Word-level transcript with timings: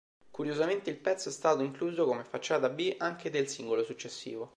Curiosamente 0.31 0.89
il 0.89 0.95
pezzo 0.97 1.29
è 1.29 1.31
stato 1.31 1.61
incluso 1.61 2.05
come 2.05 2.23
facciata 2.23 2.69
B 2.69 2.95
anche 2.97 3.29
del 3.29 3.47
singolo 3.47 3.83
successivo. 3.83 4.49